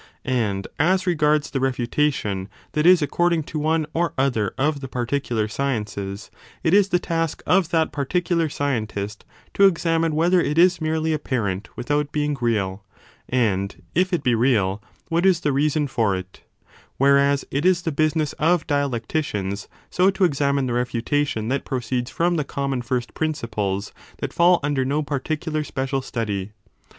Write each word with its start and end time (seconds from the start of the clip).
And 0.25 0.65
as 0.79 1.05
regards 1.05 1.51
the 1.51 1.59
refutation 1.59 2.49
that 2.71 2.87
is 2.87 3.03
according 3.03 3.43
to 3.43 3.59
one 3.59 3.85
or 3.93 4.13
other 4.17 4.51
of 4.57 4.79
the 4.79 4.87
particular 4.87 5.47
sciences 5.47 6.31
it 6.63 6.73
is 6.73 6.89
the 6.89 6.97
task 6.97 7.43
of 7.45 7.69
that 7.69 7.91
particular 7.91 8.49
scientist 8.49 9.25
to 9.53 9.65
examine 9.67 10.15
whether 10.15 10.41
it 10.41 10.57
is 10.57 10.81
merely 10.81 11.13
apparent 11.13 11.69
without 11.77 12.11
being 12.11 12.35
real, 12.41 12.83
and, 13.29 13.79
if 13.93 14.11
it 14.11 14.23
be 14.23 14.33
real, 14.33 14.81
what 15.09 15.23
is 15.23 15.41
the 15.41 15.53
reason 15.53 15.85
for 15.85 16.15
it: 16.15 16.41
whereas 16.97 17.45
it 17.51 17.63
is 17.63 17.83
the 17.83 17.91
business 17.91 18.33
of 18.39 18.65
dialecticians 18.65 19.67
so 19.91 20.09
to 20.09 20.23
examine 20.23 20.65
the 20.65 20.73
refutation 20.73 21.47
that 21.49 21.63
proceeds 21.63 22.09
from 22.09 22.37
the 22.37 22.43
common 22.43 22.81
first 22.81 23.13
principles 23.13 23.91
that 24.17 24.33
fall 24.33 24.59
under 24.63 24.83
no 24.83 25.03
particular 25.03 25.63
special 25.63 26.01
study. 26.01 26.53